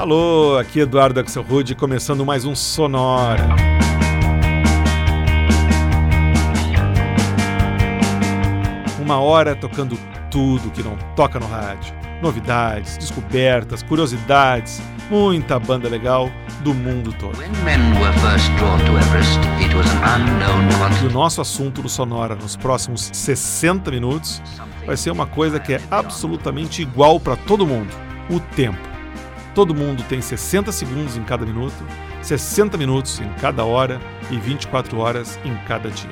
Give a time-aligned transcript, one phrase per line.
[0.00, 3.46] Alô, aqui Eduardo Axel Rude, começando mais um Sonora.
[8.98, 9.98] Uma hora tocando
[10.30, 11.94] tudo que não toca no rádio.
[12.22, 14.80] Novidades, descobertas, curiosidades,
[15.10, 16.30] muita banda legal
[16.62, 17.36] do mundo todo.
[21.02, 24.40] E o nosso assunto do Sonora nos próximos 60 minutos
[24.86, 27.94] vai ser uma coisa que é absolutamente igual para todo mundo:
[28.30, 28.89] o tempo.
[29.54, 31.84] Todo mundo tem 60 segundos em cada minuto,
[32.22, 34.00] 60 minutos em cada hora
[34.30, 36.10] e 24 horas em cada dia.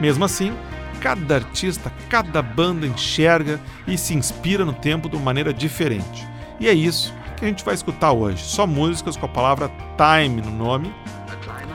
[0.00, 0.52] Mesmo assim,
[1.00, 6.26] cada artista, cada banda enxerga e se inspira no tempo de uma maneira diferente.
[6.58, 8.42] E é isso que a gente vai escutar hoje.
[8.42, 10.92] Só músicas com a palavra time no nome,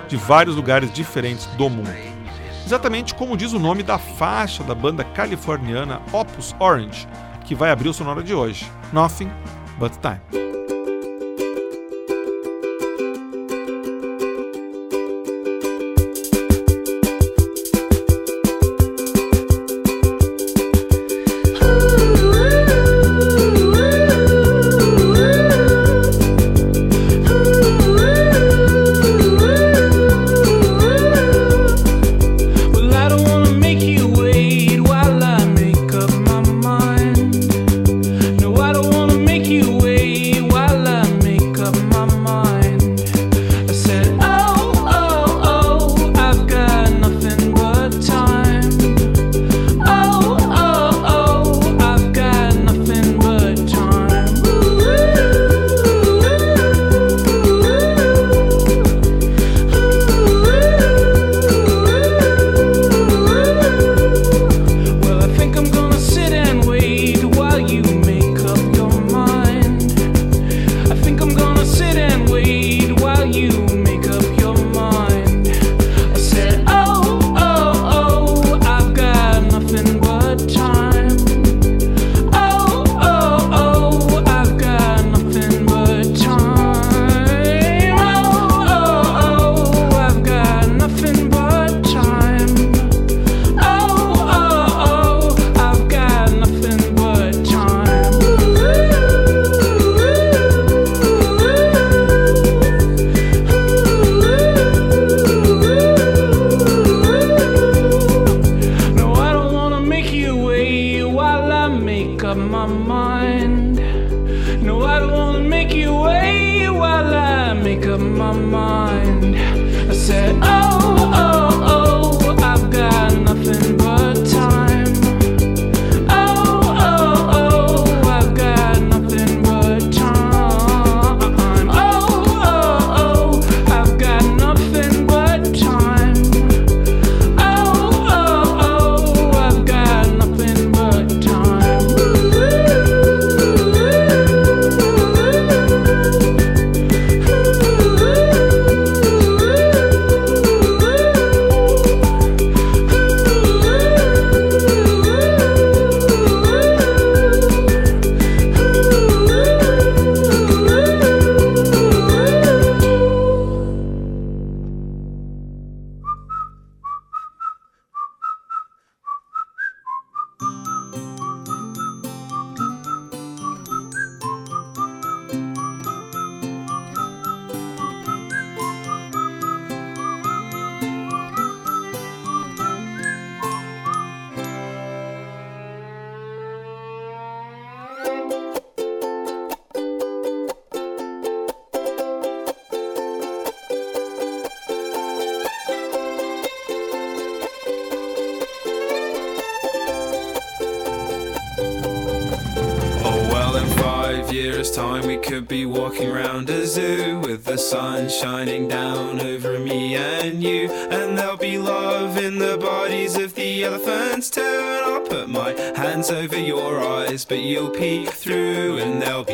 [0.07, 1.89] de vários lugares diferentes do mundo.
[2.65, 7.07] Exatamente como diz o nome da faixa da banda californiana Opus Orange,
[7.45, 8.69] que vai abrir o sonoro de hoje.
[8.91, 9.31] Nothing
[9.77, 10.46] But Time.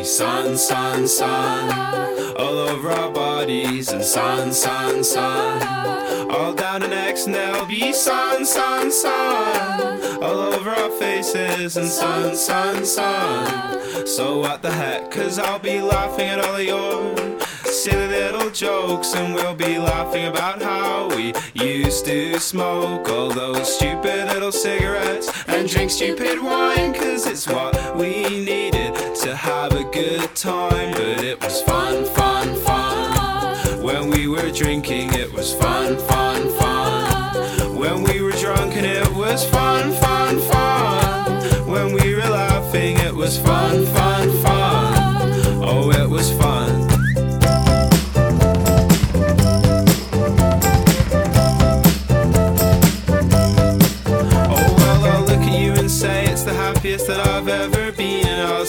[0.04, 7.26] Sun, sun, sun all over our bodies, and sun, sun, sun, all down the necks,
[7.26, 14.06] and there'll be sun, sun, sun, all over our faces, and sun, sun, sun.
[14.06, 19.14] So what the heck, cause I'll be laughing at all of your silly little jokes,
[19.14, 25.28] and we'll be laughing about how we used to smoke all those stupid little cigarettes
[25.54, 30.92] and drink stupid wine, cause it's what we needed to have a good time.
[30.92, 33.80] But it was fun, fun, fun.
[33.82, 37.76] When we were drinking, it was fun, fun, fun.
[37.76, 40.03] When we were drunk, and it was fun, fun.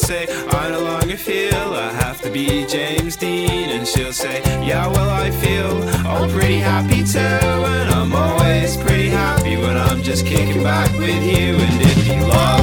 [0.06, 3.70] say, I no longer feel I have to be James Dean.
[3.72, 5.72] And she'll say, Yeah, well, I feel
[6.08, 7.20] all pretty happy too.
[7.20, 11.56] And I'm always pretty happy when I'm just kicking back with you.
[11.56, 12.55] And if you love,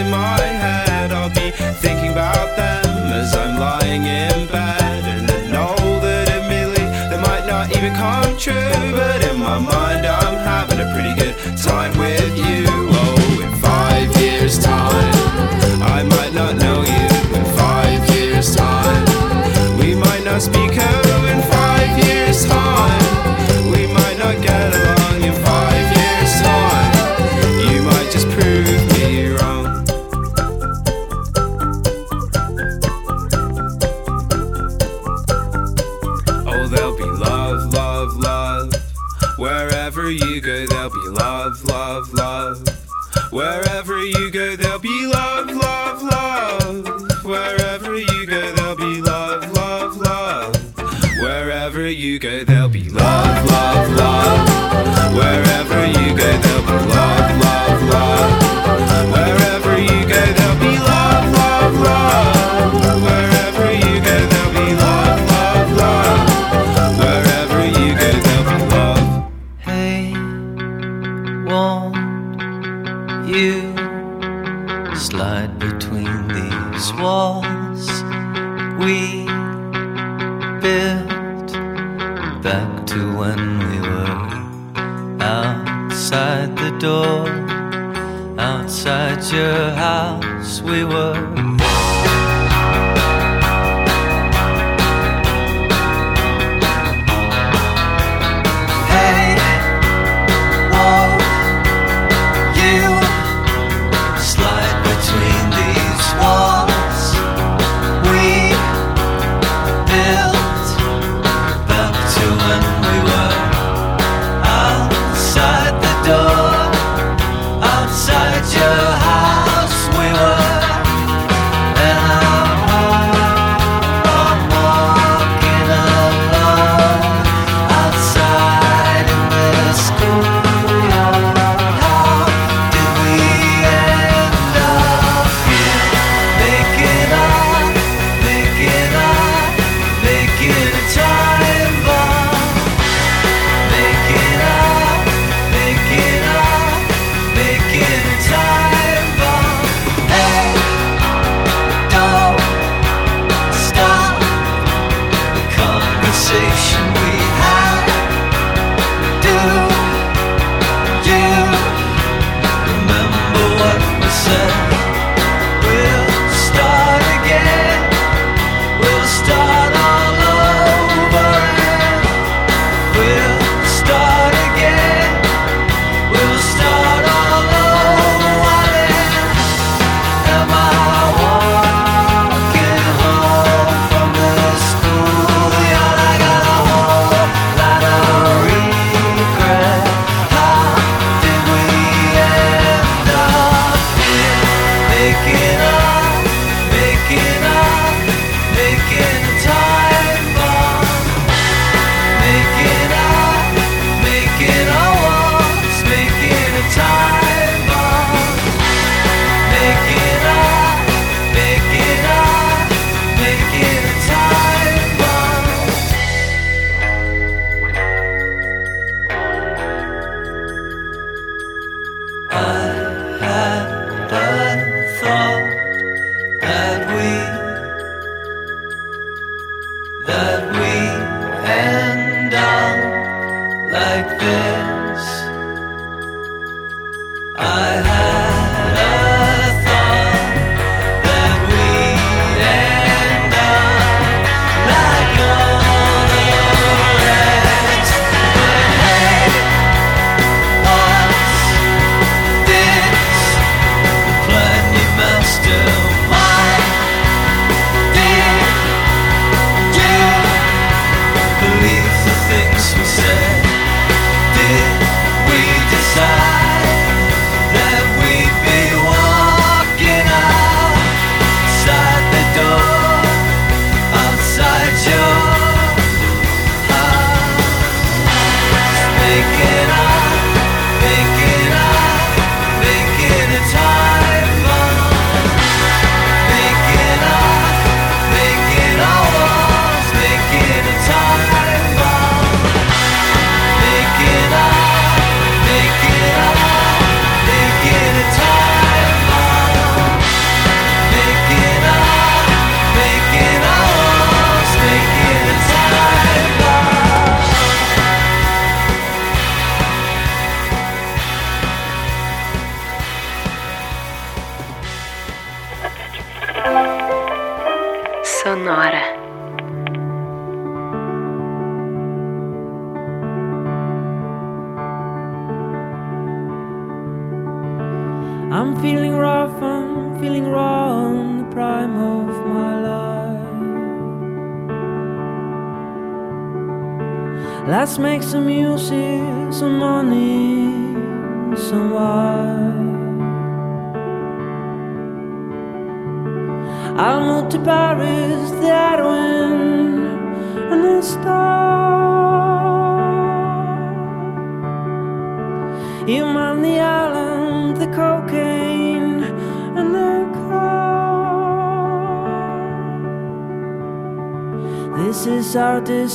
[0.00, 1.12] in my head.
[1.12, 1.50] I'll be
[1.84, 5.04] thinking about them as I'm lying in bed.
[5.14, 9.19] And I know that admittedly they might not even come true, but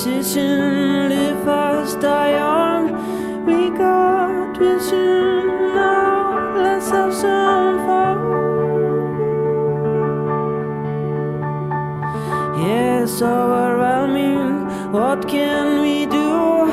[0.06, 1.10] decision.
[1.10, 3.46] Live fast, die young.
[3.46, 6.56] We got vision now.
[6.66, 8.18] Let's have some fun.
[12.62, 14.92] Yes, overwhelming.
[14.92, 16.70] What can we do?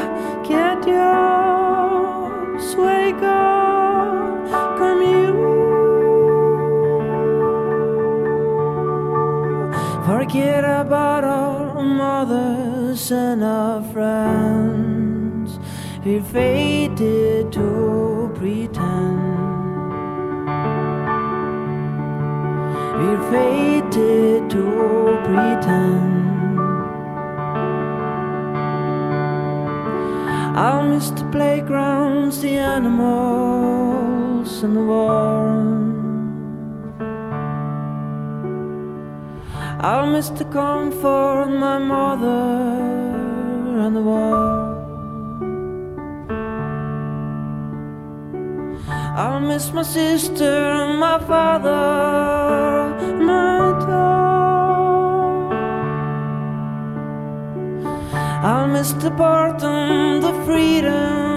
[0.47, 5.33] Get yours, wake up, come you.
[10.05, 12.27] Forget about all our
[12.92, 15.58] mothers and our friends.
[16.04, 19.18] We're fated to pretend.
[22.99, 26.58] We're fated to pretend.
[30.54, 35.82] I'll miss the playgrounds, the animals, and the war.
[39.85, 42.29] I'll miss the comfort of my mother
[43.83, 44.73] and the war.
[49.17, 55.53] I'll miss my sister and my father, my dog.
[58.45, 61.32] I'll miss the boredom, the freedom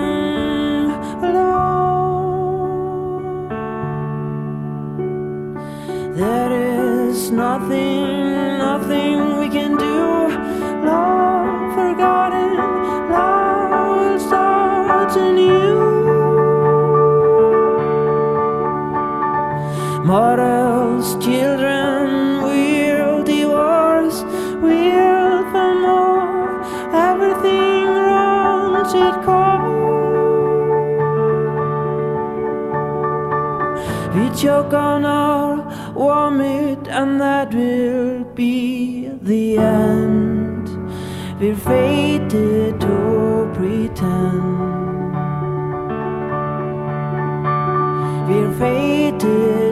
[20.16, 24.24] Mortals, children, will divorce,
[24.64, 26.64] will for more,
[27.10, 29.76] everything runs its course.
[34.16, 35.58] We choke on our
[35.94, 40.70] vomit, and that will be the end.
[41.42, 44.56] We're fated to pretend.
[48.30, 49.65] We're fated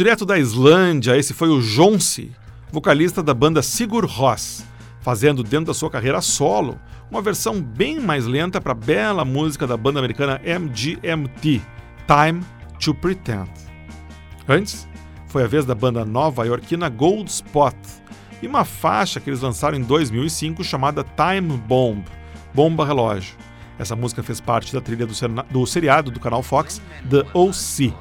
[0.00, 2.32] Direto da Islândia, esse foi o Jonsi,
[2.72, 4.64] vocalista da banda Sigur Rós,
[5.02, 6.80] fazendo dentro da sua carreira solo
[7.10, 11.60] uma versão bem mais lenta para a bela música da banda americana MGMT,
[12.06, 12.42] Time
[12.82, 13.50] to Pretend.
[14.48, 14.88] Antes,
[15.26, 17.76] foi a vez da banda nova-iorquina Gold Spot
[18.40, 22.06] e uma faixa que eles lançaram em 2005 chamada Time Bomb,
[22.54, 23.36] Bomba Relógio.
[23.78, 25.12] Essa música fez parte da trilha do,
[25.50, 26.80] do seriado do canal Fox,
[27.10, 27.92] The O.C.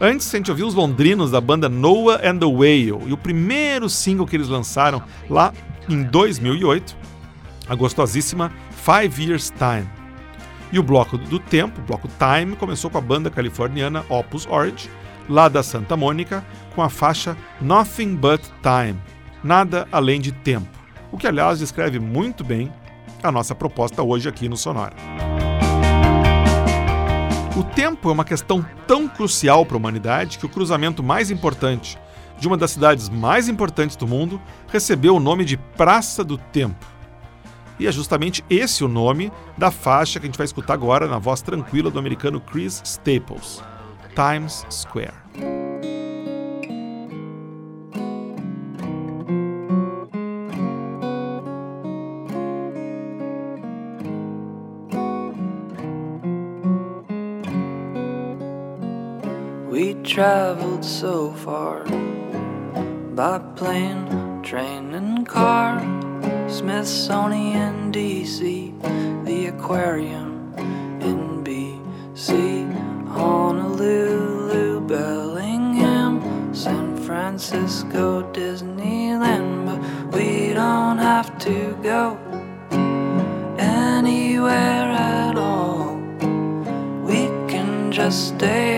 [0.00, 3.88] Antes, a gente ouviu os londrinos da banda Noah and the Whale e o primeiro
[3.88, 5.52] single que eles lançaram lá
[5.88, 6.96] em 2008,
[7.68, 9.88] a gostosíssima Five Years Time.
[10.70, 14.90] E o bloco do tempo, o bloco Time, começou com a banda californiana Opus Orange,
[15.28, 18.98] lá da Santa Mônica, com a faixa Nothing But Time,
[19.42, 20.68] nada além de tempo,
[21.10, 22.70] o que aliás descreve muito bem
[23.22, 24.94] a nossa proposta hoje aqui no Sonora.
[27.56, 31.98] O tempo é uma questão tão crucial para a humanidade que o cruzamento mais importante
[32.38, 36.84] de uma das cidades mais importantes do mundo recebeu o nome de Praça do Tempo.
[37.78, 41.18] E é justamente esse o nome da faixa que a gente vai escutar agora na
[41.18, 43.62] voz tranquila do americano Chris Staples,
[44.14, 45.65] Times Square.
[60.16, 61.84] traveled so far
[63.14, 65.78] by plane, train, and car.
[66.48, 68.72] Smithsonian, D.C.,
[69.24, 70.54] the aquarium
[71.02, 72.32] in B.C.,
[73.08, 79.66] Honolulu, Bellingham, San Francisco, Disneyland.
[79.66, 82.16] But we don't have to go
[83.58, 85.96] anywhere at all.
[87.04, 88.75] We can just stay.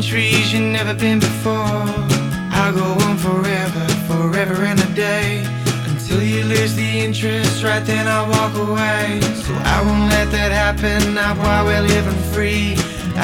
[0.00, 1.84] Countries you've never been before.
[2.56, 5.44] I'll go on forever, forever and a day.
[5.90, 9.20] Until you lose the interest, right then I'll walk away.
[9.44, 12.76] So I won't let that happen, not while we're living free.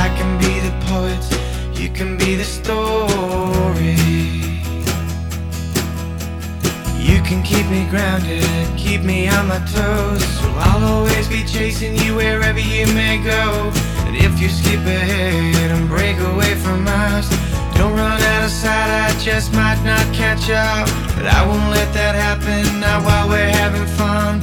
[0.04, 3.96] I can be the poet, you can be the story.
[7.00, 8.44] You can keep me grounded,
[8.76, 10.22] keep me on my toes.
[10.40, 13.72] So I'll always be chasing you wherever you may go.
[14.18, 17.28] If you skip ahead and break away from us,
[17.76, 20.88] don't run out of sight, I just might not catch up.
[21.14, 24.40] But I won't let that happen, not while we're having fun.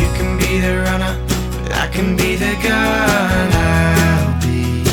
[0.00, 1.14] You can be the runner,
[1.62, 3.48] but I can be the gun.
[3.52, 4.84] I'll be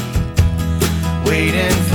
[1.29, 1.92] waiting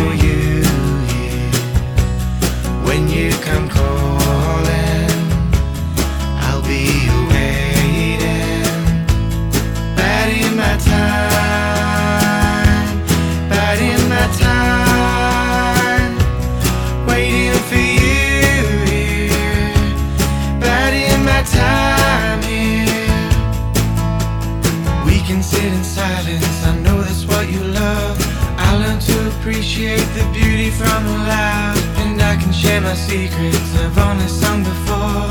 [29.49, 34.63] appreciate the beauty from the loud, and I can share my secrets I've only sung
[34.63, 35.25] before.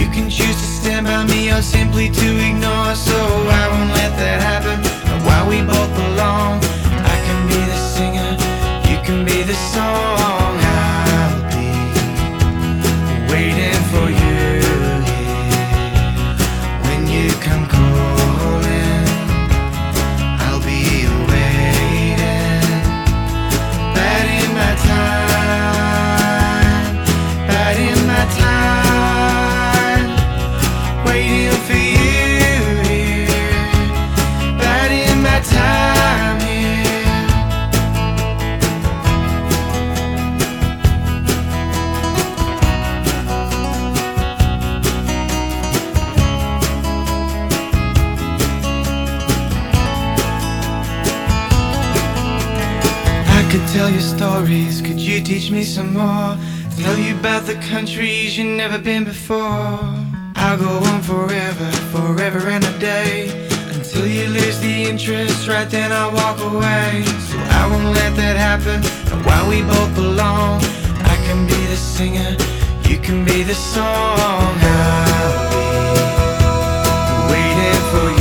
[0.00, 3.18] You can choose to stand by me or simply to ignore, so
[3.60, 4.80] I won't let that happen.
[5.04, 6.64] But while we both belong,
[7.12, 8.30] I can be the singer,
[8.88, 10.37] you can be the song.
[53.58, 56.36] Could tell you stories, could you teach me some more?
[56.76, 59.80] Tell you about the countries you've never been before.
[60.36, 63.28] I'll go on forever, forever and a day.
[63.74, 67.02] Until you lose the interest, right then I'll walk away.
[67.28, 68.78] So I won't let that happen.
[69.12, 70.60] And while we both belong,
[71.12, 72.36] I can be the singer,
[72.88, 74.54] you can be the song.
[74.76, 78.17] I'll be waiting for you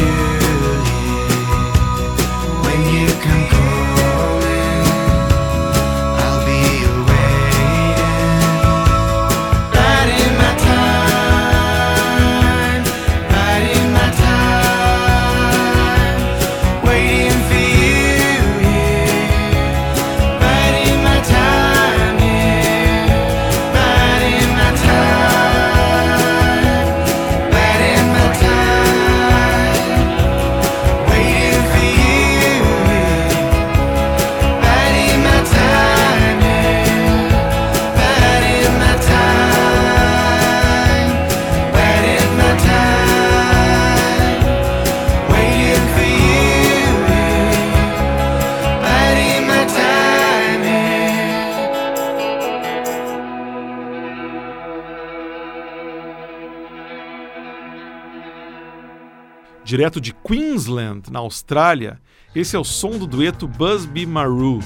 [59.67, 61.99] Direto de Queensland, na Austrália,
[62.34, 64.60] esse é o som do dueto Busby Maru,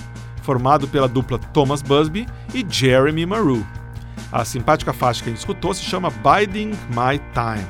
[0.44, 3.66] formado pela dupla Thomas Busby e Jeremy Maru.
[4.32, 7.68] A simpática faixa que a gente escutou se chama Biding My Time.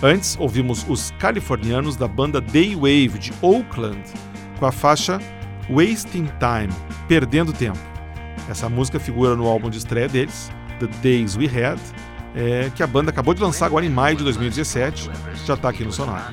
[0.00, 4.04] Antes, ouvimos os californianos da banda Daywave de Oakland
[4.60, 5.18] com a faixa
[5.68, 6.72] Wasting Time,
[7.08, 7.80] Perdendo Tempo.
[8.48, 11.80] Essa música figura no álbum de estreia deles, The Days We Had,
[12.34, 15.10] é, que a banda acabou de lançar agora em maio de 2017,
[15.44, 16.32] já está aqui no Sonar.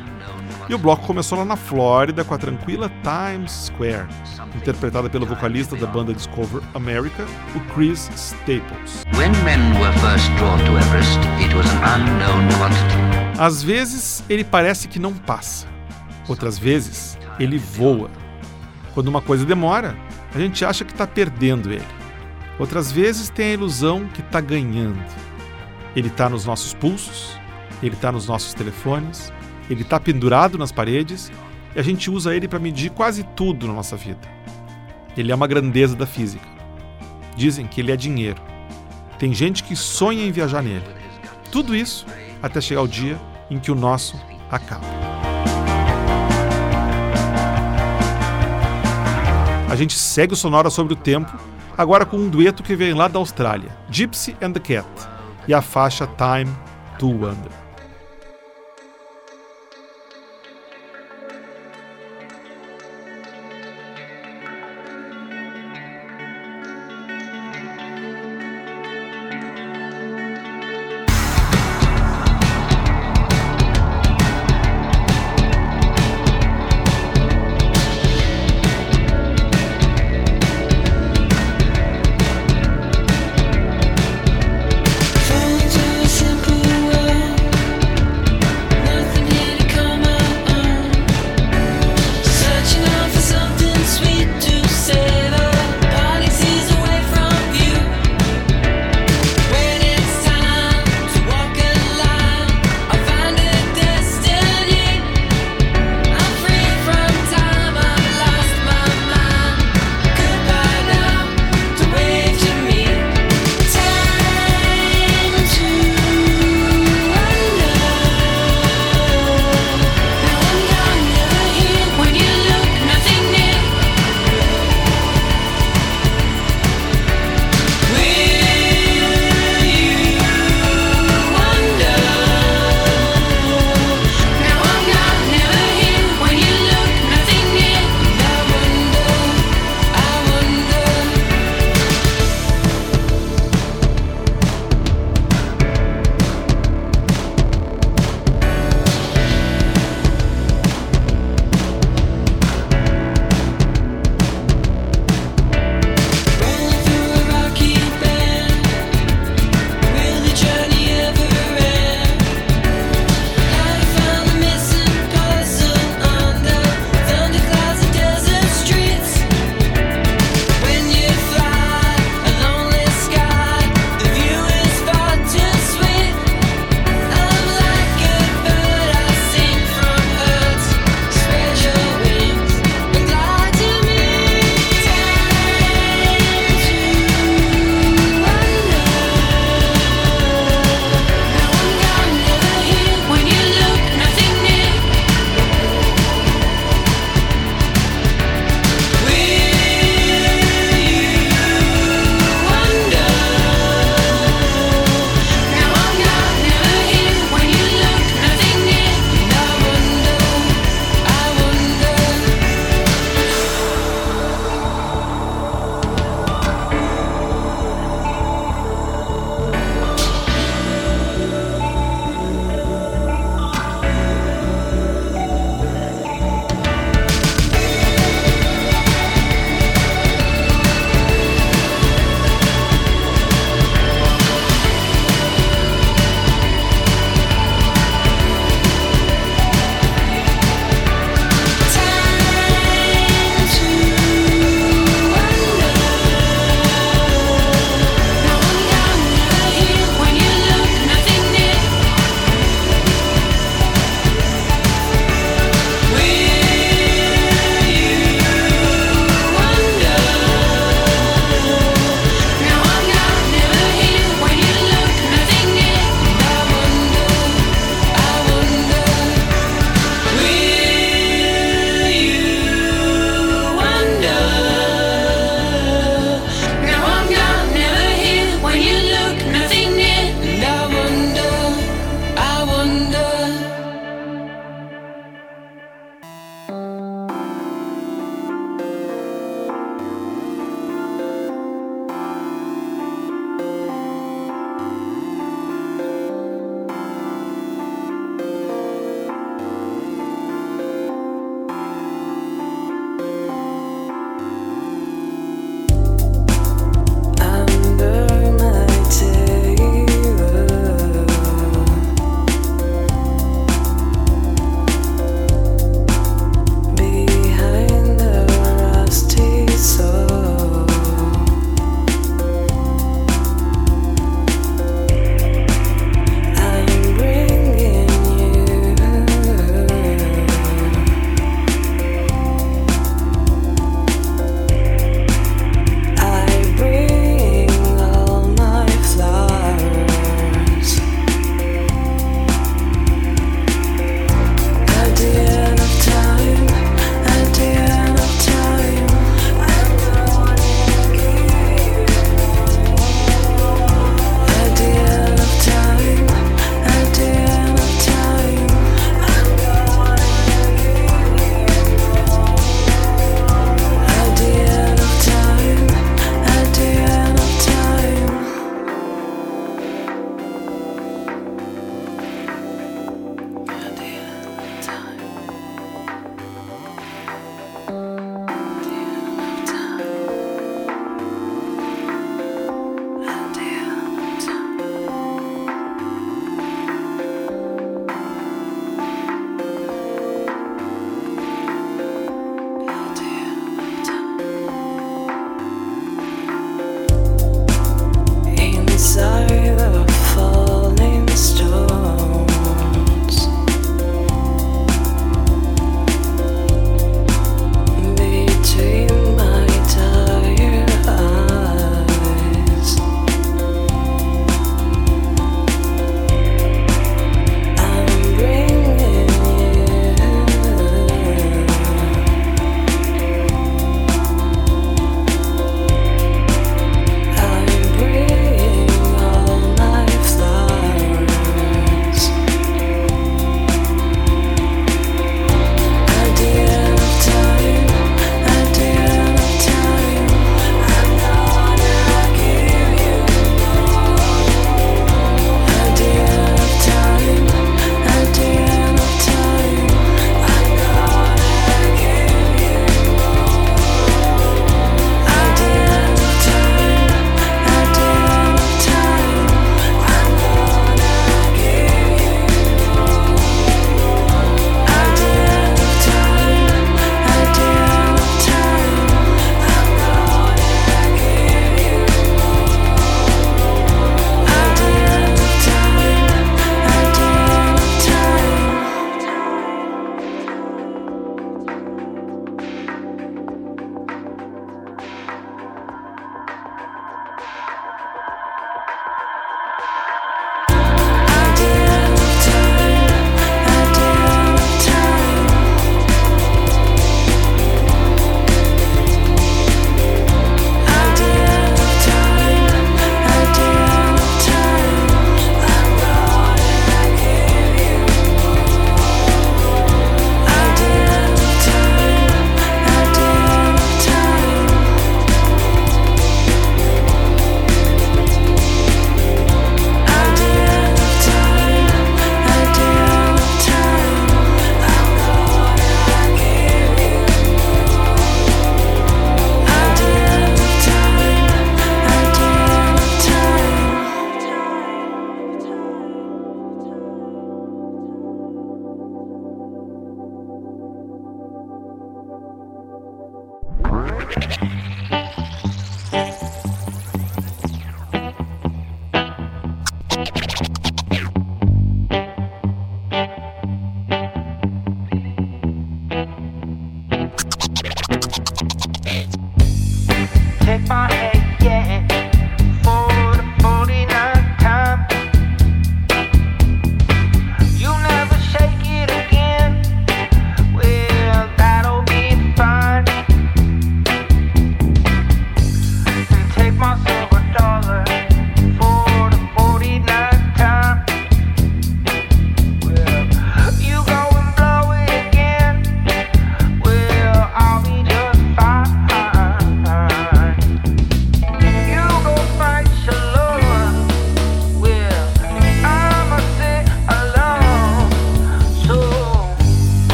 [0.68, 4.08] E o bloco começou lá na Flórida com a tranquila Times Square,
[4.56, 9.04] interpretada pelo vocalista da banda Discover America, o Chris Staples.
[10.78, 11.20] Everest.
[13.38, 15.68] Às vezes ele parece que não passa,
[16.28, 18.10] outras vezes ele voa.
[18.94, 19.96] Quando uma coisa demora,
[20.34, 21.86] a gente acha que está perdendo ele.
[22.60, 25.02] Outras vezes tem a ilusão que está ganhando.
[25.96, 27.38] Ele está nos nossos pulsos,
[27.84, 29.32] ele está nos nossos telefones,
[29.70, 31.32] ele está pendurado nas paredes
[31.76, 34.28] e a gente usa ele para medir quase tudo na nossa vida.
[35.18, 36.48] Ele é uma grandeza da física.
[37.36, 38.42] Dizem que ele é dinheiro.
[39.20, 40.86] Tem gente que sonha em viajar nele.
[41.52, 42.06] Tudo isso
[42.42, 44.86] até chegar o dia em que o nosso acaba.
[49.70, 51.32] A gente segue o Sonora sobre o tempo,
[51.78, 54.86] agora com um dueto que vem lá da Austrália, Gypsy and the Cat,
[55.48, 56.52] e a faixa Time
[56.98, 57.61] to Wonder.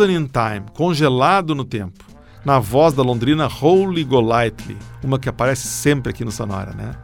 [0.00, 2.02] Frozen in Time, congelado no tempo,
[2.42, 4.74] na voz da londrina Holly Golightly,
[5.04, 6.94] uma que aparece sempre aqui no Sonora, né?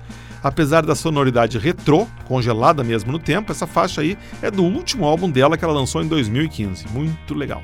[0.42, 5.30] Apesar da sonoridade retrô, congelada mesmo no tempo, essa faixa aí é do último álbum
[5.30, 6.88] dela que ela lançou em 2015.
[6.88, 7.62] Muito legal.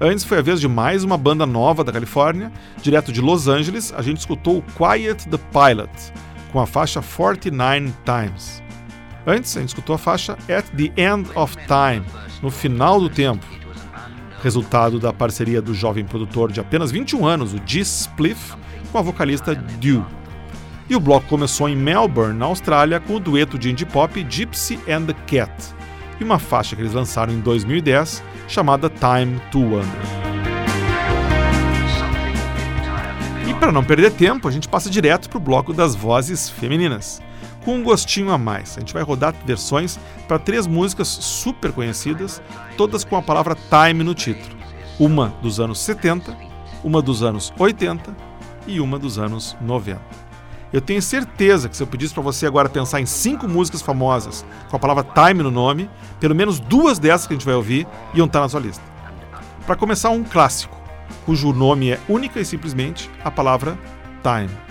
[0.00, 2.50] Antes foi a vez de mais uma banda nova da Califórnia,
[2.82, 5.92] direto de Los Angeles, a gente escutou Quiet the Pilot,
[6.50, 8.60] com a faixa 49 Times.
[9.24, 12.04] Antes, a gente escutou a faixa At the End of Time,
[12.42, 13.44] no final do tempo,
[14.46, 17.80] resultado da parceria do jovem produtor de apenas 21 anos, o G.
[17.80, 18.54] Spliff,
[18.92, 20.06] com a vocalista Dew.
[20.88, 24.78] E o bloco começou em Melbourne, na Austrália, com o dueto de indie pop Gypsy
[24.88, 25.52] and the Cat,
[26.20, 29.84] e uma faixa que eles lançaram em 2010 chamada Time to Wonder.
[33.48, 37.20] E para não perder tempo, a gente passa direto para o bloco das vozes femininas
[37.66, 38.76] com um gostinho a mais.
[38.76, 39.98] A gente vai rodar versões
[40.28, 42.40] para três músicas super conhecidas,
[42.76, 44.56] todas com a palavra time no título.
[45.00, 46.34] Uma dos anos 70,
[46.84, 48.16] uma dos anos 80
[48.68, 50.00] e uma dos anos 90.
[50.72, 54.46] Eu tenho certeza que se eu pedisse para você agora pensar em cinco músicas famosas
[54.70, 55.90] com a palavra time no nome,
[56.20, 58.84] pelo menos duas dessas que a gente vai ouvir iam estar na sua lista.
[59.66, 60.76] Para começar, um clássico,
[61.24, 63.76] cujo nome é única e simplesmente a palavra
[64.22, 64.65] time.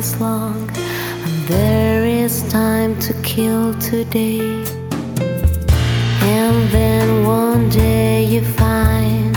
[0.00, 0.70] Is long,
[1.24, 4.40] and there is time to kill today.
[6.36, 9.34] And then one day you find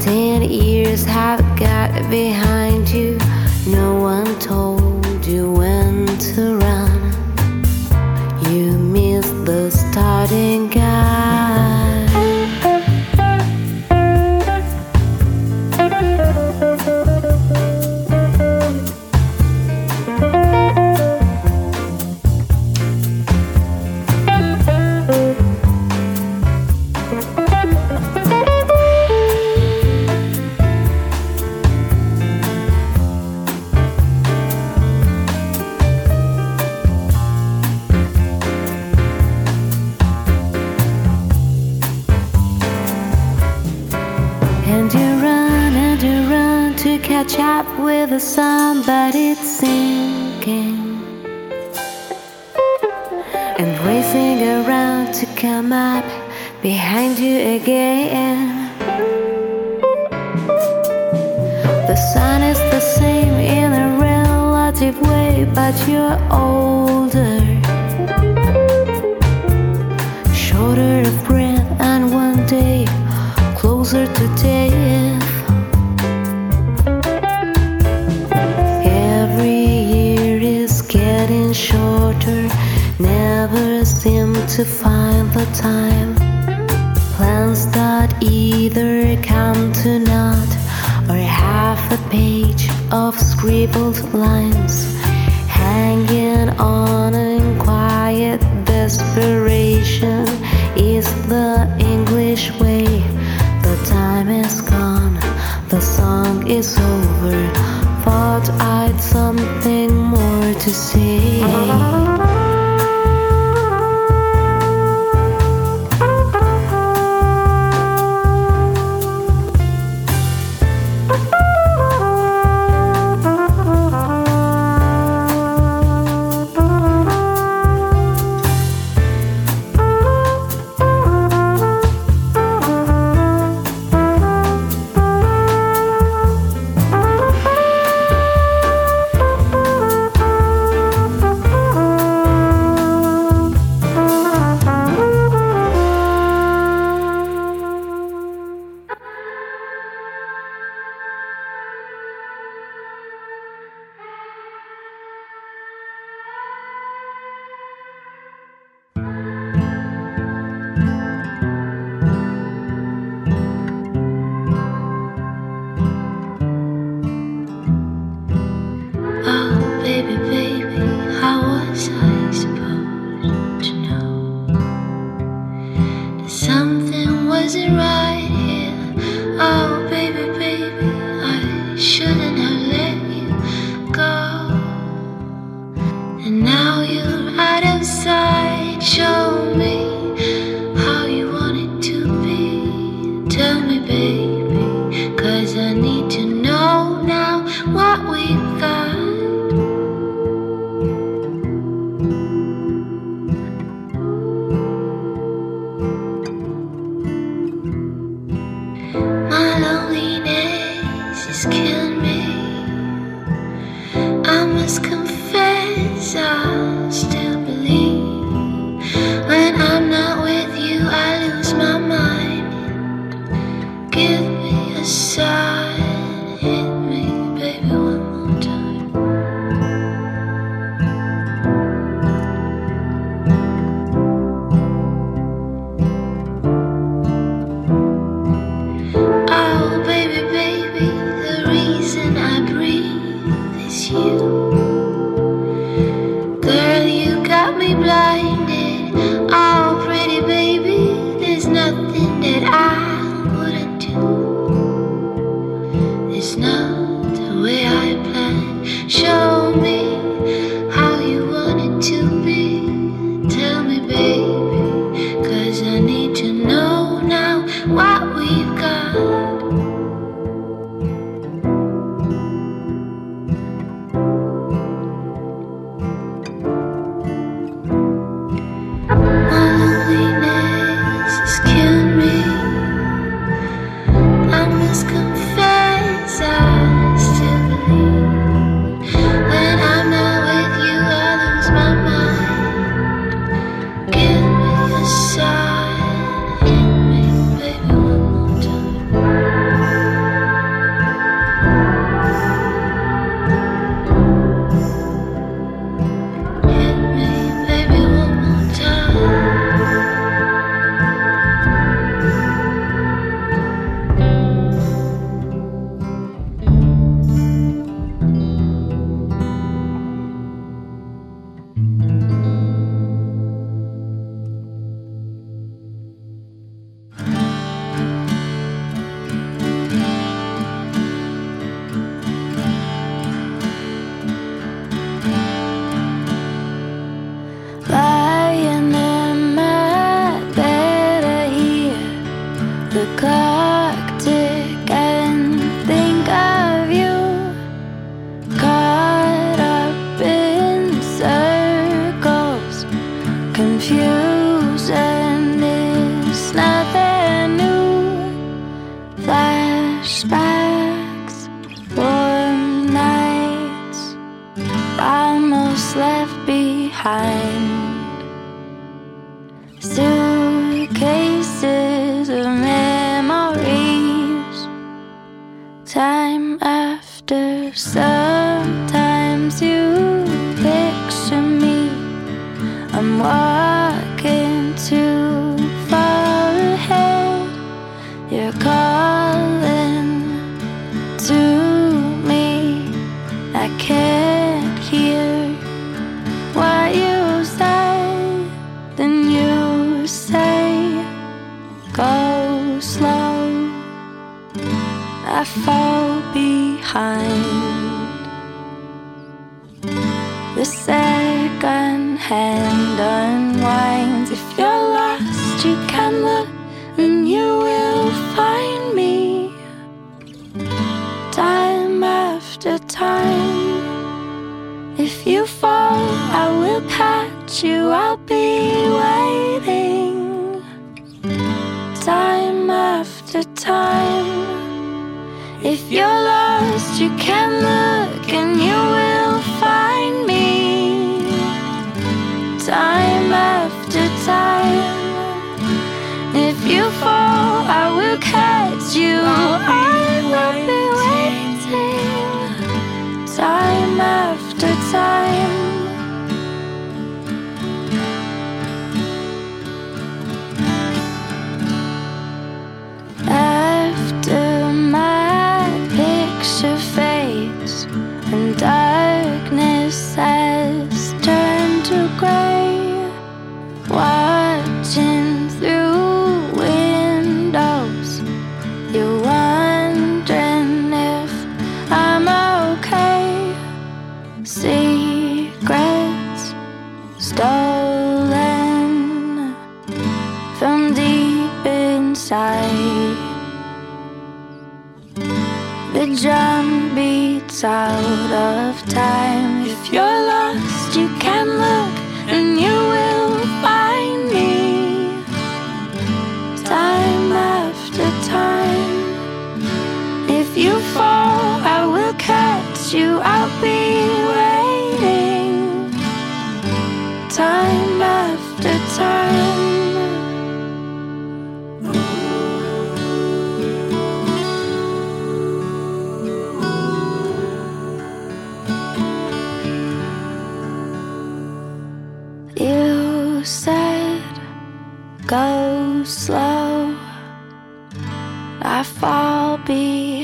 [0.00, 3.18] ten years have got behind you.
[3.66, 7.00] No one told you when to run.
[8.50, 11.27] You missed the starting the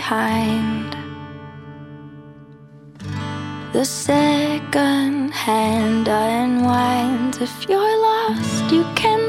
[0.04, 0.94] behind.
[3.72, 7.38] The second hand unwinds.
[7.40, 9.23] If you're lost, you can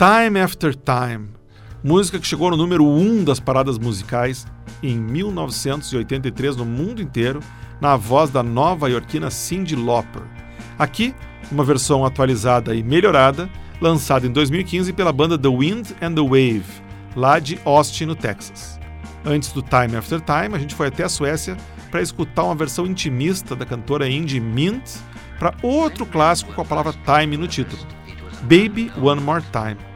[0.00, 1.28] Time After Time,
[1.84, 4.46] música que chegou no número 1 das paradas musicais
[4.82, 7.40] em 1983 no mundo inteiro,
[7.82, 10.22] na voz da nova-iorquina Cyndi Lauper.
[10.78, 11.14] Aqui,
[11.52, 16.64] uma versão atualizada e melhorada, lançada em 2015 pela banda The Wind and the Wave,
[17.14, 18.80] lá de Austin, no Texas.
[19.22, 21.58] Antes do Time After Time, a gente foi até a Suécia
[21.90, 24.92] para escutar uma versão intimista da cantora indie Mint
[25.38, 27.86] para outro clássico com a palavra time no título,
[28.44, 29.89] Baby One More Time,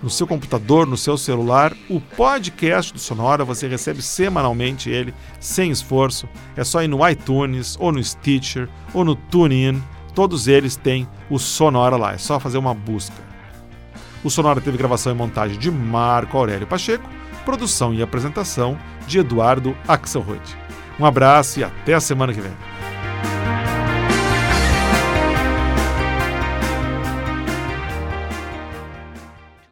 [0.01, 3.43] no seu computador, no seu celular, o podcast do Sonora.
[3.43, 6.27] Você recebe semanalmente ele, sem esforço.
[6.55, 9.81] É só ir no iTunes, ou no Stitcher, ou no TuneIn.
[10.13, 12.13] Todos eles têm o Sonora lá.
[12.13, 13.15] É só fazer uma busca.
[14.23, 17.07] O Sonora teve gravação e montagem de Marco Aurélio Pacheco
[17.47, 18.77] produção e apresentação
[19.07, 20.41] de Eduardo Axelrod.
[20.99, 22.51] Um abraço e até a semana que vem.